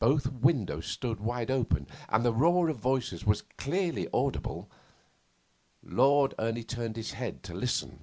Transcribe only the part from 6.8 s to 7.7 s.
his head to